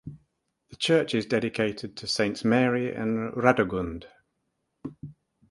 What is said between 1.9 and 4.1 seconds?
to Saints Mary and Radegund.